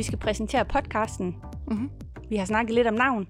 [0.00, 1.36] Vi skal præsentere podcasten.
[1.66, 1.90] Mm-hmm.
[2.28, 3.28] Vi har snakket lidt om navn.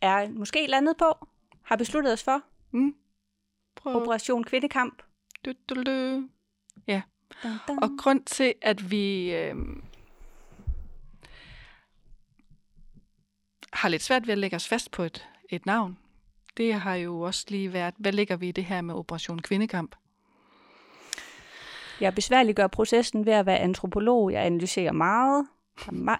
[0.00, 1.26] Er måske landet på.
[1.62, 2.42] Har besluttet os for.
[2.70, 2.94] Mm.
[3.76, 3.96] Prøv.
[3.96, 5.02] Operation Kvindekamp.
[5.44, 6.28] Du, du, du.
[6.86, 7.02] Ja.
[7.42, 7.82] Dun, dun.
[7.82, 9.54] Og grund til, at vi øh,
[13.72, 15.98] har lidt svært ved at lægge os fast på et, et navn,
[16.56, 19.96] det har jo også lige været, hvad lægger vi i det her med Operation Kvindekamp?
[22.00, 24.32] Jeg besværliggør processen ved at være antropolog.
[24.32, 25.46] Jeg analyserer meget.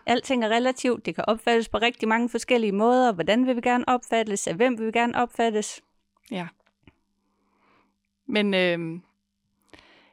[0.07, 1.07] Alting er relativt.
[1.07, 3.13] Det kan opfattes på rigtig mange forskellige måder.
[3.13, 4.47] Hvordan vil vi gerne opfattes?
[4.47, 5.81] Af hvem vil vi gerne opfattes?
[6.31, 6.47] Ja.
[8.27, 9.01] Men øh,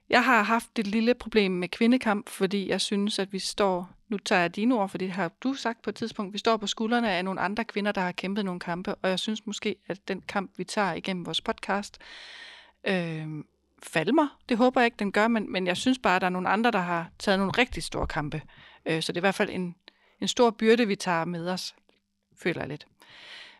[0.09, 4.17] jeg har haft et lille problem med kvindekamp, fordi jeg synes, at vi står, nu
[4.17, 6.67] tager jeg dine ord, for det har du sagt på et tidspunkt, vi står på
[6.67, 10.07] skuldrene af nogle andre kvinder, der har kæmpet nogle kampe, og jeg synes måske, at
[10.07, 11.97] den kamp, vi tager igennem vores podcast,
[12.87, 13.27] øh,
[13.87, 14.37] falmer.
[14.49, 16.49] Det håber jeg ikke, den gør, men, men jeg synes bare, at der er nogle
[16.49, 18.41] andre, der har taget nogle rigtig store kampe.
[18.85, 19.75] Øh, så det er i hvert fald en,
[20.21, 21.75] en stor byrde, vi tager med os,
[22.37, 22.87] føler jeg lidt.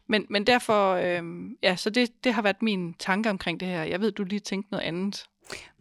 [0.08, 1.23] Men, men derfor, øh,
[1.64, 3.83] ja, så det, det har været min tanke omkring det her.
[3.83, 5.25] Jeg ved, du lige tænkte noget andet.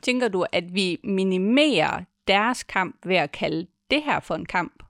[0.03, 4.83] Tænker du, at vi minimerer deres kamp ved at kalde det her for en kamp?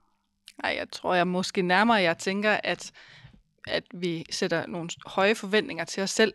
[0.63, 2.91] Nej, jeg tror, jeg måske nærmere, jeg tænker, at,
[3.67, 6.33] at vi sætter nogle høje forventninger til os selv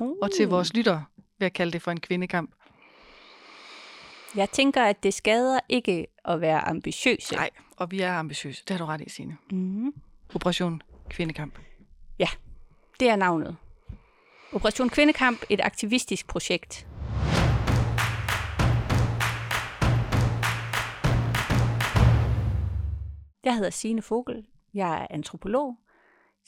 [0.00, 0.16] Uh.
[0.22, 1.04] og til vores lyttere
[1.38, 2.50] ved at kalde det for en kvindekamp.
[4.34, 7.34] Jeg tænker, at det skader ikke at være ambitiøse.
[7.34, 8.62] Nej, og vi er ambitiøse.
[8.68, 9.36] Det har du ret i, Signe.
[9.50, 9.94] Mm-hmm.
[10.34, 11.58] Operation Kvindekamp.
[13.00, 13.56] Det er navnet.
[14.52, 16.86] Operation Kvindekamp, et aktivistisk projekt.
[23.44, 24.46] Jeg hedder Signe Fogel.
[24.74, 25.76] Jeg er antropolog.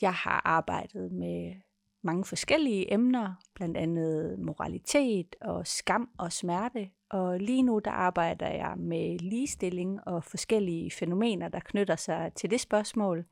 [0.01, 1.53] Jeg har arbejdet med
[2.01, 6.89] mange forskellige emner, blandt andet moralitet og skam og smerte.
[7.09, 12.49] Og lige nu der arbejder jeg med ligestilling og forskellige fænomener, der knytter sig til
[12.51, 13.25] det spørgsmål.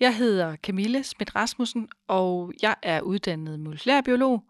[0.00, 4.44] Jeg hedder Camille Schmidt Rasmussen, og jeg er uddannet molekylærbiolog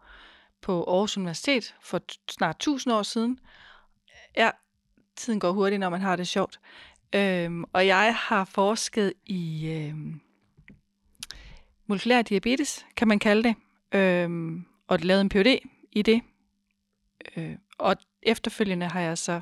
[0.61, 2.01] på Aarhus Universitet for
[2.31, 3.39] snart 1000 år siden.
[4.37, 4.49] Ja,
[5.15, 6.59] tiden går hurtigt, når man har det sjovt.
[7.15, 10.21] Øhm, og jeg har forsket i øhm,
[11.91, 13.55] molekylær diabetes, kan man kalde det,
[13.99, 15.59] øh, og lavet en Ph.D.
[15.91, 16.21] i det.
[17.35, 19.41] Øh, og efterfølgende har jeg så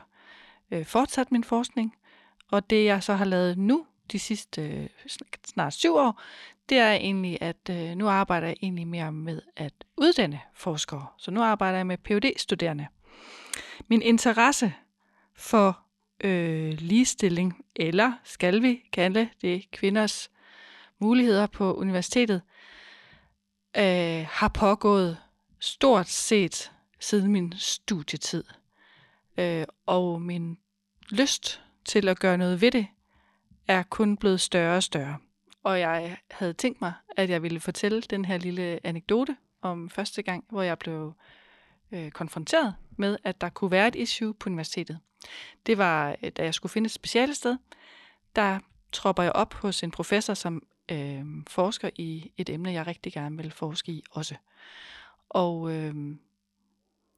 [0.71, 1.95] øh, fortsat min forskning,
[2.51, 4.89] og det jeg så har lavet nu, de sidste øh,
[5.45, 6.21] snart syv år,
[6.69, 11.05] det er egentlig, at øh, nu arbejder jeg egentlig mere med at uddanne forskere.
[11.17, 12.87] Så nu arbejder jeg med phd studerende
[13.87, 14.73] Min interesse
[15.35, 15.79] for
[16.23, 20.31] øh, ligestilling, eller skal vi kalde det kvinders
[20.99, 22.41] muligheder på universitetet,
[23.77, 25.17] øh, har pågået
[25.59, 28.43] stort set siden min studietid.
[29.37, 30.57] Øh, og min
[31.09, 32.87] lyst til at gøre noget ved det,
[33.67, 35.17] er kun blevet større og større.
[35.63, 40.21] Og jeg havde tænkt mig, at jeg ville fortælle den her lille anekdote om første
[40.21, 41.13] gang, hvor jeg blev
[41.91, 44.99] øh, konfronteret med, at der kunne være et issue på universitetet.
[45.65, 47.57] Det var, øh, da jeg skulle finde et speciale sted,
[48.35, 48.59] der
[48.91, 53.37] tropper jeg op hos en professor, som øh, forsker i et emne, jeg rigtig gerne
[53.37, 54.35] vil forske i også.
[55.29, 55.95] Og øh,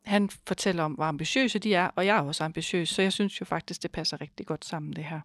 [0.06, 3.42] han fortæller om, hvor ambitiøse de er, og jeg er også ambitiøs, så jeg synes
[3.42, 5.22] jo faktisk, det passer rigtig godt sammen, det her.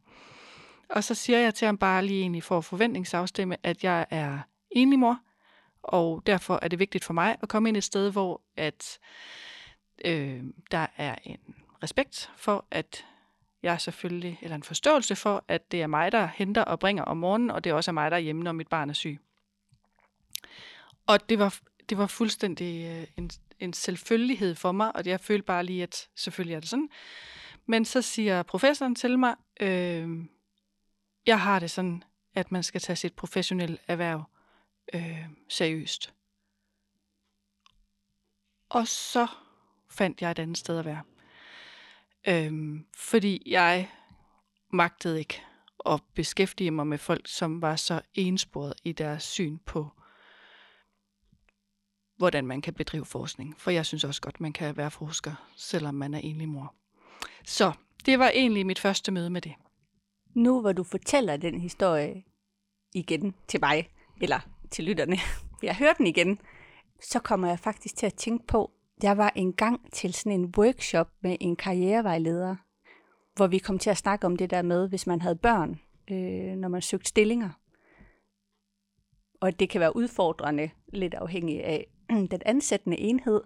[0.90, 4.38] Og så siger jeg til ham bare lige egentlig for at forventningsafstemme, at jeg er
[4.70, 5.20] enlig mor,
[5.82, 8.98] og derfor er det vigtigt for mig at komme ind et sted, hvor at
[10.04, 11.38] øh, der er en
[11.82, 13.04] respekt for, at
[13.66, 17.16] jeg selvfølgelig, eller en forståelse for, at det er mig, der henter og bringer om
[17.16, 19.18] morgenen, og det er også mig, der er hjemme, når mit barn er syg.
[21.06, 25.46] Og det var, det var fuldstændig øh, en, en selvfølgelighed for mig, og jeg følte
[25.46, 26.88] bare lige, at selvfølgelig er det sådan.
[27.66, 30.08] Men så siger professoren til mig, øh,
[31.26, 32.02] jeg har det sådan,
[32.34, 34.24] at man skal tage sit professionelle erhverv
[34.94, 36.12] øh, seriøst.
[38.68, 39.26] Og så
[39.88, 41.02] fandt jeg et andet sted at være.
[42.28, 43.90] Øhm, fordi jeg
[44.72, 45.42] magtede ikke
[45.86, 49.90] at beskæftige mig med folk, som var så ensporet i deres syn på,
[52.16, 53.54] hvordan man kan bedrive forskning.
[53.58, 56.74] For jeg synes også godt, man kan være forsker, selvom man er enlig mor.
[57.44, 57.72] Så
[58.06, 59.54] det var egentlig mit første møde med det.
[60.34, 62.24] Nu hvor du fortæller den historie
[62.94, 63.90] igen til mig,
[64.20, 64.40] eller
[64.70, 65.16] til lytterne,
[65.62, 66.38] jeg hører den igen,
[67.02, 71.08] så kommer jeg faktisk til at tænke på, jeg var engang til sådan en workshop
[71.20, 72.56] med en karrierevejleder,
[73.34, 76.56] hvor vi kom til at snakke om det der med, hvis man havde børn, øh,
[76.56, 77.50] når man søgte stillinger.
[79.40, 81.86] Og det kan være udfordrende, lidt afhængig af
[82.30, 83.42] den ansættende enhed,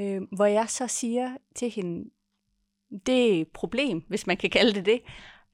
[0.00, 2.10] øh, hvor jeg så siger til hende,
[3.06, 5.02] det problem, hvis man kan kalde det det,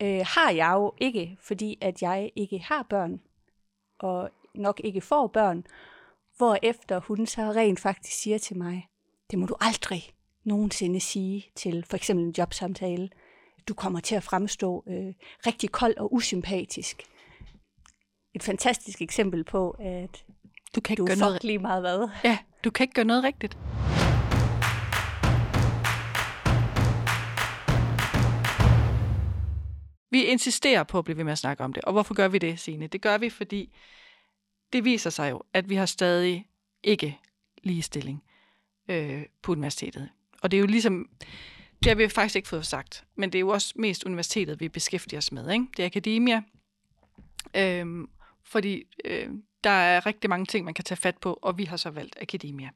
[0.03, 3.21] øh, har jeg jo ikke, fordi at jeg ikke har børn,
[3.99, 5.67] og nok ikke får børn,
[6.37, 8.89] hvor efter hun så rent faktisk siger til mig,
[9.33, 10.11] det må du aldrig
[10.45, 13.09] nogensinde sige til for eksempel en jobsamtale.
[13.69, 15.15] Du kommer til at fremstå øh,
[15.47, 17.03] rigtig kold og usympatisk.
[18.35, 20.25] Et fantastisk eksempel på, at
[20.75, 22.09] Du kan ikke du gøre noget, lige meget hvad.
[22.25, 23.59] ja, du kan ikke gøre noget rigtigt.
[30.11, 31.85] Vi insisterer på at blive ved med at snakke om det.
[31.85, 32.87] Og hvorfor gør vi det, Signe?
[32.87, 33.77] Det gør vi, fordi
[34.73, 36.47] det viser sig jo, at vi har stadig
[36.83, 37.19] ikke
[37.63, 38.23] ligestilling
[38.89, 40.09] øh, på universitetet.
[40.43, 41.09] Og det er jo ligesom,
[41.83, 44.69] det har vi faktisk ikke fået sagt, men det er jo også mest universitetet, vi
[44.69, 45.51] beskæftiger os med.
[45.51, 45.67] Ikke?
[45.77, 46.43] Det er akademia,
[47.57, 47.87] øh,
[48.45, 49.29] fordi øh,
[49.65, 52.17] der er rigtig mange ting, man kan tage fat på, og vi har så valgt
[52.21, 52.71] akademia.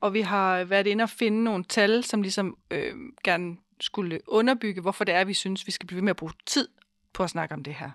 [0.00, 4.80] Og vi har været inde og finde nogle tal, som ligesom øh, gerne skulle underbygge,
[4.80, 6.68] hvorfor det er, vi synes, vi skal blive ved med at bruge tid
[7.12, 7.90] på at snakke om det her.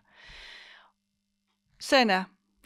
[1.80, 2.24] Sagen er,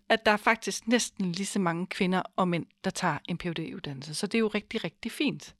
[0.09, 3.59] at der er faktisk næsten lige så mange kvinder og mænd, der tager en phd
[3.75, 5.55] uddannelse Så det er jo rigtig, rigtig fint.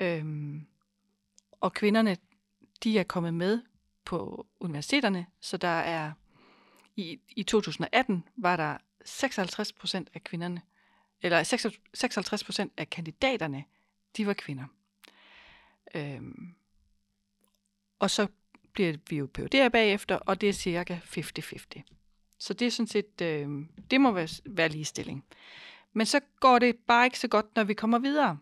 [0.00, 0.66] Øhm,
[1.60, 2.16] og kvinderne,
[2.84, 3.62] de er kommet med
[4.04, 6.12] på universiteterne, så der er
[6.96, 10.62] i, i 2018 var der 56 procent af kvinderne,
[11.22, 11.42] eller
[11.94, 13.64] 56 procent af kandidaterne,
[14.16, 14.64] de var kvinder.
[15.94, 16.54] Øhm,
[17.98, 18.26] og så
[18.72, 21.82] bliver vi jo PhD'er bagefter, og det er cirka 50-50.
[22.44, 23.48] Så det er sådan set, øh,
[23.90, 25.24] det må være, være ligestilling.
[25.92, 28.38] Men så går det bare ikke så godt, når vi kommer videre.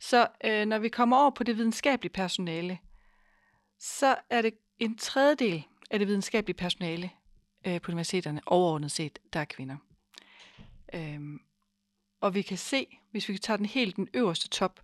[0.00, 2.78] Så øh, når vi kommer over på det videnskabelige personale,
[3.78, 7.10] så er det en tredjedel af det videnskabelige personale
[7.66, 9.76] øh, på universiteterne overordnet set, der er kvinder.
[10.94, 11.40] Øhm,
[12.20, 14.80] og vi kan se, hvis vi tager den helt den øverste top,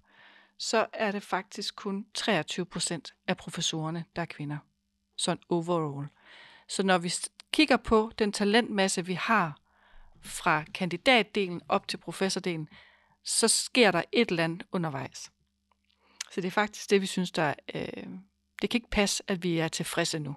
[0.59, 4.59] så er det faktisk kun 23 procent af professorerne, der er kvinder.
[5.17, 6.09] Sådan overall.
[6.69, 7.13] Så når vi
[7.59, 9.61] kigger på den talentmasse, vi har
[10.23, 12.69] fra kandidatdelen op til professordelen,
[13.25, 15.31] så sker der et eller andet undervejs.
[16.31, 18.07] Så det er faktisk det, vi synes, der øh,
[18.63, 20.35] det kan ikke passe, at vi er tilfredse nu.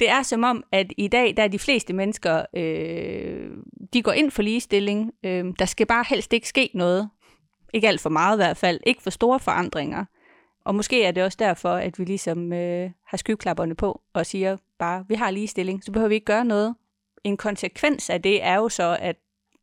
[0.00, 3.50] Det er som om, at i dag, der er de fleste mennesker, øh,
[3.92, 5.12] de går ind for ligestilling.
[5.24, 7.10] Øh, der skal bare helst ikke ske noget.
[7.74, 8.80] Ikke alt for meget i hvert fald.
[8.86, 10.04] Ikke for store forandringer.
[10.64, 14.56] Og måske er det også derfor, at vi ligesom øh, har skyklapperne på og siger
[14.78, 16.74] bare, vi har ligestilling, så behøver vi ikke gøre noget.
[17.24, 19.16] En konsekvens af det er jo så, at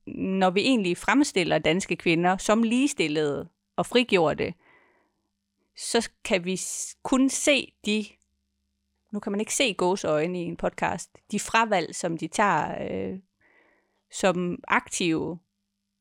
[0.08, 4.54] når vi egentlig fremstiller danske kvinder som ligestillede og frigjorte,
[5.78, 6.62] så kan vi
[7.04, 8.06] kun se de
[9.12, 13.20] nu kan man ikke se gåseøjne i en podcast, de fravalg, som de tager øh,
[14.12, 15.40] som aktive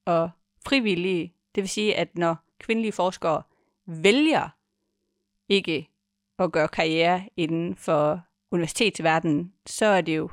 [0.05, 0.31] og
[0.67, 1.35] frivillige.
[1.55, 3.43] Det vil sige, at når kvindelige forskere
[3.87, 4.49] vælger
[5.49, 5.91] ikke
[6.39, 8.21] at gøre karriere inden for
[8.51, 10.31] universitetsverdenen, så er det jo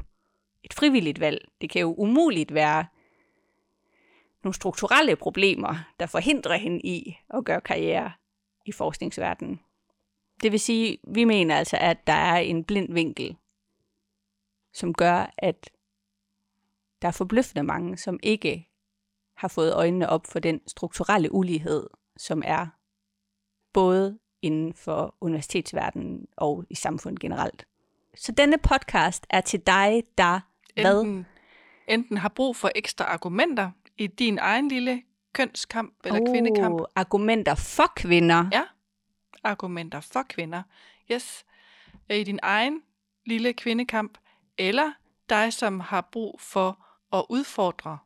[0.64, 1.48] et frivilligt valg.
[1.62, 2.86] Det kan jo umuligt være
[4.44, 8.12] nogle strukturelle problemer, der forhindrer hende i at gøre karriere
[8.66, 9.60] i forskningsverdenen.
[10.44, 13.36] Det vil sige, vi mener altså, at der er en blind vinkel,
[14.74, 15.70] som gør, at
[17.02, 18.70] der er forbløffende mange, som ikke
[19.36, 22.68] har fået øjnene op for den strukturelle ulighed, som er
[23.74, 27.66] både inden for universitetsverdenen og i samfundet generelt.
[28.16, 30.40] Så denne podcast er til dig, der
[30.82, 31.02] hvad?
[31.02, 31.26] Enten,
[31.88, 35.02] enten har brug for ekstra argumenter i din egen lille
[35.34, 36.34] kønskamp eller oh.
[36.34, 36.82] kvindekamp.
[36.96, 38.50] Argumenter for kvinder.
[38.52, 38.64] Ja,
[39.44, 40.64] argumenter for kvinder.
[41.12, 41.46] Yes,
[42.10, 42.82] i din egen
[43.26, 44.18] lille kvindekamp,
[44.58, 44.92] eller
[45.30, 47.98] dig, som har brug for at udfordre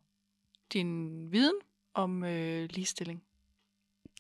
[0.73, 1.57] din viden
[1.93, 3.23] om øh, ligestilling.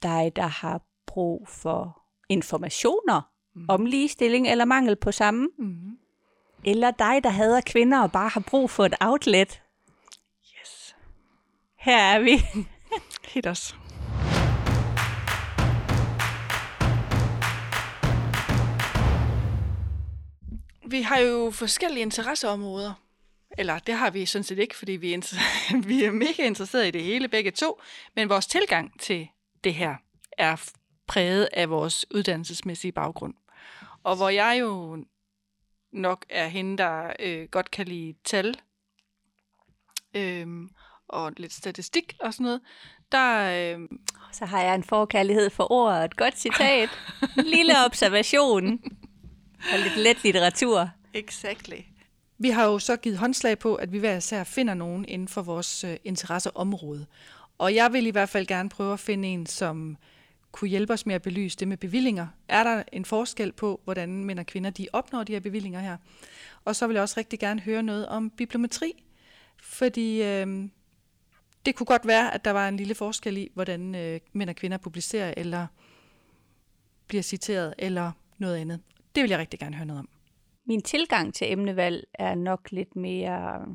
[0.03, 3.21] Dig, der har brug for informationer
[3.55, 3.65] Mhm.
[3.69, 5.49] om ligestilling eller mangel på samme.
[5.59, 5.97] Mm-hmm.
[6.65, 9.61] Eller dig, der hader kvinder og bare har brug for et outlet.
[10.61, 10.95] Yes.
[11.79, 12.41] Her er vi.
[13.33, 13.75] Hit os.
[20.87, 22.93] Vi har jo forskellige interesseområder.
[23.57, 25.37] Eller det har vi sådan set ikke, fordi vi er,
[25.87, 27.81] vi er mega interesserede i det hele begge to.
[28.15, 29.27] Men vores tilgang til
[29.63, 29.95] det her
[30.37, 30.69] er
[31.07, 33.33] præget af vores uddannelsesmæssige baggrund.
[34.03, 34.97] Og hvor jeg jo
[35.91, 38.55] nok er hende, der øh, godt kan lide tal
[40.15, 40.69] øhm,
[41.07, 42.61] og lidt statistik og sådan noget,
[43.11, 43.79] der, øh,
[44.31, 46.89] Så har jeg en forkærlighed for ord og et godt citat.
[47.37, 48.79] En lille observation.
[49.73, 50.89] Og lidt let litteratur.
[51.13, 51.77] Exactly.
[52.37, 55.41] Vi har jo så givet håndslag på, at vi hver især finder nogen inden for
[55.41, 57.05] vores øh, interesseområde.
[57.57, 59.97] Og jeg vil i hvert fald gerne prøve at finde en, som
[60.51, 62.27] kunne hjælpe os med at belyse det med bevillinger.
[62.47, 65.97] Er der en forskel på, hvordan mænd og kvinder de opnår de her bevillinger her?
[66.65, 69.03] Og så vil jeg også rigtig gerne høre noget om bibliometri,
[69.61, 70.69] fordi øh,
[71.65, 74.55] det kunne godt være, at der var en lille forskel i, hvordan øh, mænd og
[74.55, 75.67] kvinder publicerer, eller
[77.07, 78.79] bliver citeret, eller noget andet.
[79.15, 80.09] Det vil jeg rigtig gerne høre noget om.
[80.65, 83.65] Min tilgang til emnevalg er nok lidt mere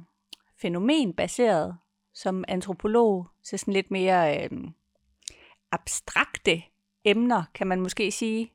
[0.63, 1.77] fænomenbaseret
[2.15, 4.51] som antropolog, så sådan lidt mere øh,
[5.73, 6.63] abstrakte
[7.05, 8.53] emner, kan man måske sige.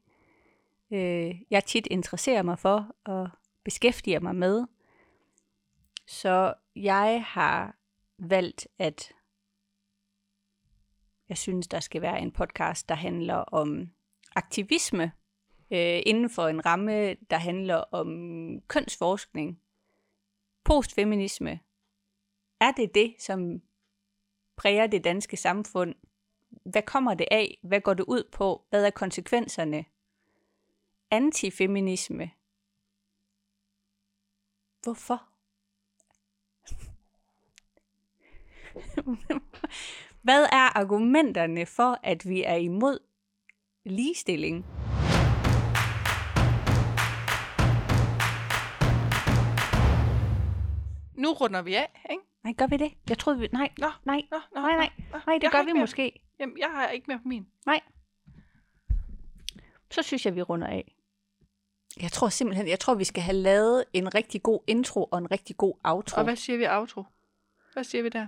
[0.91, 3.29] Øh, jeg tit interesserer mig for og
[3.63, 4.65] beskæftiger mig med.
[6.07, 7.75] Så jeg har
[8.19, 9.11] valgt, at
[11.29, 13.89] jeg synes, der skal være en podcast, der handler om
[14.35, 15.11] aktivisme
[15.71, 18.09] øh, inden for en ramme, der handler om
[18.67, 19.61] kønsforskning,
[20.63, 21.59] postfeminisme.
[22.61, 23.61] Er det det, som
[24.57, 25.95] præger det danske samfund?
[26.71, 27.59] Hvad kommer det af?
[27.63, 28.65] Hvad går det ud på?
[28.69, 29.85] Hvad er konsekvenserne?
[31.11, 32.31] Antifeminisme.
[34.83, 35.23] Hvorfor?
[40.25, 42.99] Hvad er argumenterne for, at vi er imod
[43.85, 44.65] ligestilling?
[51.15, 52.23] Nu runder vi af, ikke?
[52.43, 52.93] Nej, gør vi det?
[53.09, 53.49] Jeg troede, vi...
[53.51, 54.89] Nej, Nå, nej, nå, nå, nej, nej.
[55.11, 55.19] nå.
[55.27, 56.26] Nej, det gør vi måske.
[56.39, 57.47] Jamen, jeg har ikke mere på min.
[57.65, 57.79] Nej.
[59.91, 60.93] Så synes jeg, vi runder af.
[62.01, 65.31] Jeg tror simpelthen, jeg tror, vi skal have lavet en rigtig god intro og en
[65.31, 66.17] rigtig god outro.
[66.17, 67.03] Og hvad siger vi outro?
[67.73, 68.27] Hvad siger vi der?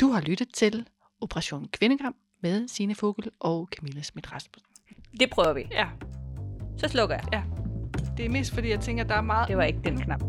[0.00, 0.88] Du har lyttet til
[1.20, 4.72] Operation Kvindekamp med Signe Fogel og Camilla Schmidt Rasmussen.
[5.20, 5.68] Det prøver vi.
[5.70, 5.88] Ja,
[6.78, 7.44] Så slukker jeg.
[8.16, 9.48] det er mest fordi, jeg tænker, der er meget...
[9.48, 10.20] Det var ikke den knap.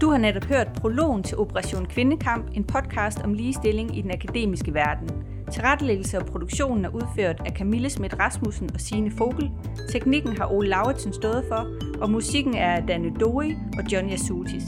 [0.00, 4.74] Du har netop hørt prologen til Operation Kvindekamp, en podcast om ligestilling i den akademiske
[4.74, 5.08] verden.
[5.52, 9.50] Tilrettelæggelse og produktionen er udført af Camille Schmidt Rasmussen og Signe Fogel.
[9.90, 11.66] Teknikken har Ole Lauritsen stået for,
[12.00, 14.64] og musikken er af Danne Doi og John Yasutis.